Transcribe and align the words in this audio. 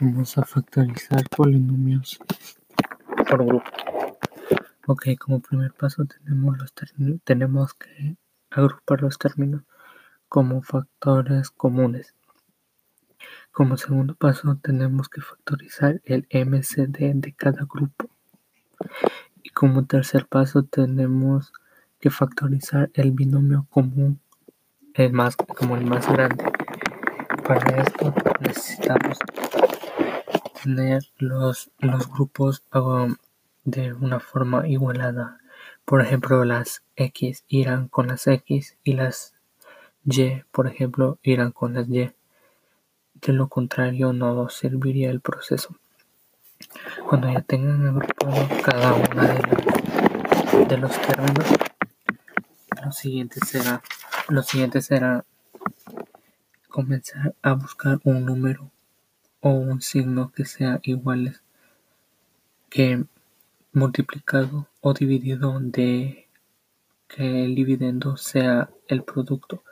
Vamos 0.00 0.38
a 0.38 0.44
factorizar 0.44 1.28
polinomios 1.28 2.18
por 3.28 3.44
grupo. 3.44 3.70
Ok, 4.86 5.08
como 5.18 5.40
primer 5.40 5.74
paso 5.74 6.06
tenemos, 6.06 6.56
los 6.56 6.72
tenemos 7.22 7.74
que 7.74 8.16
agrupar 8.50 9.02
los 9.02 9.18
términos 9.18 9.62
como 10.26 10.62
factores 10.62 11.50
comunes. 11.50 12.14
Como 13.52 13.76
segundo 13.76 14.14
paso 14.14 14.56
tenemos 14.62 15.10
que 15.10 15.20
factorizar 15.20 16.00
el 16.04 16.26
MCD 16.30 17.12
de 17.16 17.34
cada 17.36 17.66
grupo. 17.66 18.08
Y 19.42 19.50
como 19.50 19.84
tercer 19.84 20.26
paso 20.26 20.62
tenemos 20.62 21.52
que 21.98 22.08
factorizar 22.08 22.90
el 22.94 23.12
binomio 23.12 23.66
común 23.68 24.18
el 24.94 25.12
más, 25.12 25.36
como 25.36 25.76
el 25.76 25.84
más 25.84 26.10
grande. 26.10 26.44
Para 27.46 27.82
esto 27.82 28.14
los, 31.18 31.70
los 31.78 32.10
grupos 32.10 32.62
de 33.64 33.92
una 33.92 34.20
forma 34.20 34.68
igualada. 34.68 35.38
Por 35.84 36.00
ejemplo, 36.00 36.44
las 36.44 36.82
X 36.96 37.44
irán 37.48 37.88
con 37.88 38.08
las 38.08 38.26
X 38.26 38.76
y 38.84 38.94
las 38.94 39.34
Y, 40.04 40.42
por 40.50 40.66
ejemplo, 40.66 41.18
irán 41.22 41.52
con 41.52 41.74
las 41.74 41.88
Y. 41.88 42.12
De 43.14 43.32
lo 43.32 43.48
contrario, 43.48 44.12
no 44.12 44.48
serviría 44.48 45.10
el 45.10 45.20
proceso. 45.20 45.76
Cuando 47.08 47.30
ya 47.32 47.40
tengan 47.42 47.86
agrupado 47.86 48.48
cada 48.62 48.94
una 48.94 49.28
de, 49.28 50.64
de 50.66 50.76
los 50.78 50.92
términos, 51.02 51.46
lo 52.84 52.92
siguiente 52.92 53.40
será, 53.44 53.82
lo 54.28 54.42
siguiente 54.42 54.80
será 54.80 55.24
comenzar 56.68 57.34
a 57.42 57.52
buscar 57.54 57.98
un 58.04 58.24
número 58.24 58.70
o 59.40 59.50
un 59.50 59.80
signo 59.80 60.32
que 60.32 60.44
sea 60.44 60.80
iguales 60.82 61.42
que 62.68 63.04
multiplicado 63.72 64.68
o 64.80 64.94
dividido 64.94 65.58
de 65.60 66.28
que 67.08 67.44
el 67.44 67.54
dividendo 67.54 68.16
sea 68.16 68.70
el 68.88 69.02
producto. 69.02 69.62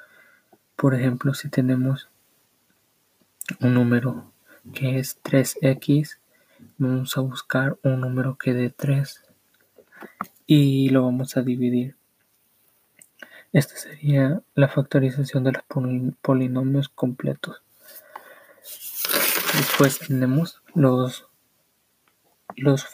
Por 0.76 0.94
ejemplo, 0.94 1.34
si 1.34 1.48
tenemos 1.48 2.08
un 3.60 3.74
número 3.74 4.32
que 4.74 4.98
es 4.98 5.20
3x, 5.22 6.18
vamos 6.76 7.16
a 7.16 7.20
buscar 7.20 7.78
un 7.82 8.00
número 8.00 8.36
que 8.36 8.54
dé 8.54 8.70
3 8.70 9.24
y 10.46 10.88
lo 10.90 11.04
vamos 11.04 11.36
a 11.36 11.42
dividir. 11.42 11.96
Esta 13.52 13.76
sería 13.76 14.42
la 14.54 14.68
factorización 14.68 15.44
de 15.44 15.52
los 15.52 15.62
polinomios 16.20 16.88
completos. 16.88 17.62
Después 19.54 19.98
tenemos 19.98 20.62
los, 20.74 21.26
los 22.56 22.86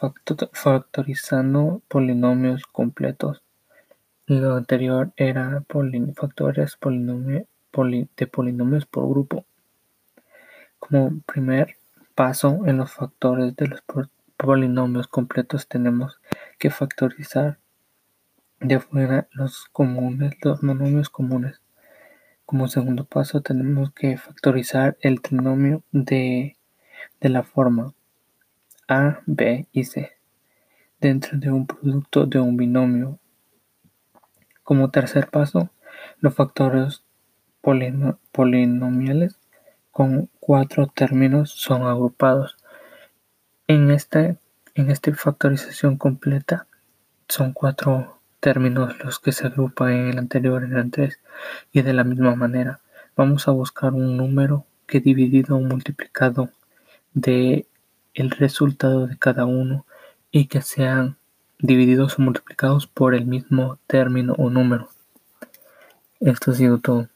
factorizando 0.52 1.83
polinomios 1.88 2.64
completos. 2.66 3.42
Lo 4.27 4.55
anterior 4.55 5.12
era 5.16 5.64
factores 6.14 6.78
de 6.80 8.27
polinomios 8.27 8.86
por 8.86 9.08
grupo. 9.08 9.44
Como 10.78 11.20
primer 11.27 11.77
paso 12.14 12.60
en 12.66 12.78
los 12.78 12.92
factores 12.92 13.56
de 13.56 13.66
los 13.66 13.82
polinomios 14.36 15.08
completos 15.08 15.66
tenemos 15.66 16.20
que 16.58 16.70
factorizar 16.70 17.58
de 18.60 18.78
fuera 18.78 19.28
los 19.32 19.66
comunes, 19.72 20.34
los 20.42 20.62
monomios 20.62 21.10
comunes. 21.10 21.63
Como 22.47 22.69
segundo 22.69 23.05
paso 23.05 23.41
tenemos 23.41 23.92
que 23.92 24.17
factorizar 24.19 24.97
el 25.00 25.23
trinomio 25.23 25.83
de, 25.92 26.56
de 27.20 27.28
la 27.28 27.42
forma 27.42 27.95
A, 28.87 29.20
B 29.27 29.67
y 29.73 29.84
C 29.84 30.12
dentro 31.00 31.39
de 31.39 31.50
un 31.50 31.67
producto 31.67 32.27
de 32.27 32.41
un 32.41 32.56
binomio. 32.56 33.19
Como 34.62 34.91
tercer 34.91 35.28
paso, 35.28 35.71
los 36.21 36.34
factores 36.34 37.03
polinomiales 37.60 39.38
con 39.91 40.31
cuatro 40.41 40.87
términos 40.87 41.50
son 41.50 41.83
agrupados. 41.83 42.56
En 43.66 43.91
esta, 43.91 44.37
en 44.75 44.91
esta 44.91 45.15
factorización 45.15 45.97
completa 45.97 46.66
son 47.28 47.53
cuatro 47.53 48.21
términos 48.44 49.03
los 49.03 49.21
que 49.21 49.32
se 49.32 49.47
agrupan 49.47 49.93
en 49.93 50.09
el 50.09 50.19
anterior 50.19 50.62
el 50.62 50.91
3 50.91 51.19
y 51.72 51.81
de 51.81 51.94
la 51.94 52.05
misma 52.05 52.37
manera 52.37 52.81
vamos 53.16 53.49
a 53.49 53.53
buscar 53.53 53.94
un 53.94 54.19
número 54.19 54.66
que 54.87 55.00
dividido 55.00 55.56
o 55.56 55.60
multiplicado 55.60 56.50
de 57.15 57.66
el 58.12 58.31
resultado 58.31 59.06
de 59.06 59.16
cada 59.16 59.47
uno 59.47 59.87
y 60.31 60.49
que 60.49 60.60
sean 60.60 61.16
divididos 61.59 62.19
o 62.19 62.22
multiplicados 62.22 62.87
por 62.87 63.15
el 63.15 63.25
mismo 63.25 63.78
término 63.87 64.34
o 64.37 64.50
número. 64.50 64.91
Esto 66.21 66.50
ha 66.50 66.54
sido 66.54 66.81
todo. 66.81 67.09